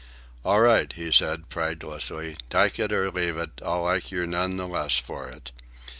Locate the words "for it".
4.97-5.51